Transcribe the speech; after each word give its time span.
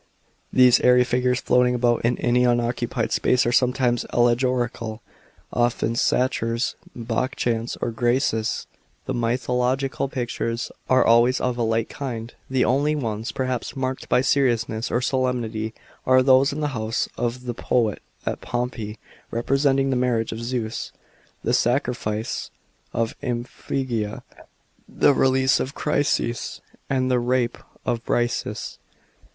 These 0.51 0.79
airy 0.79 1.03
figures 1.03 1.39
floating 1.41 1.75
about 1.75 2.01
in 2.03 2.17
any 2.17 2.43
unoccupied 2.43 3.11
space 3.11 3.45
are 3.45 3.51
sometimes 3.51 4.03
allegorical, 4.11 4.99
often 5.53 5.95
Satyrs, 5.95 6.73
Bacchants, 6.95 7.77
or 7.81 7.91
Graces. 7.91 8.65
The 9.05 9.13
mythological 9.13 10.09
pictures 10.09 10.71
are 10.89 11.05
always 11.05 11.39
of 11.39 11.55
a 11.55 11.61
light 11.61 11.87
kind. 11.87 12.33
The 12.49 12.65
only 12.65 12.95
ones, 12.95 13.31
perhaps, 13.31 13.75
marked 13.75 14.09
by 14.09 14.21
seriousness 14.21 14.89
or 14.89 15.01
solemnity 15.01 15.71
are 16.07 16.23
those 16.23 16.51
in 16.51 16.61
thr 16.61 16.69
house 16.73 17.07
of 17.15 17.43
tho 17.45 17.53
Poet 17.53 18.01
at 18.25 18.41
Pompeii, 18.41 18.97
representing 19.29 19.91
the 19.91 19.95
marriage 19.95 20.31
of 20.31 20.41
Zeus, 20.41 20.91
27 21.43 21.91
B.C. 21.91 21.93
79 21.93 22.19
A.D. 22.19 22.21
PICTURES 22.23 22.51
OF 22.91 23.21
POMPEII. 23.21 23.43
589 23.43 24.17
the 24.17 24.17
sacrifice 24.17 24.17
of 24.17 24.23
Iphigenia, 24.23 24.23
the 24.89 25.13
release 25.13 25.59
of 25.59 25.75
Chryseis, 25.75 26.61
and 26.89 27.11
the 27.11 27.19
Rape 27.19 27.59
of 27.85 28.03
Briseis. 28.03 28.79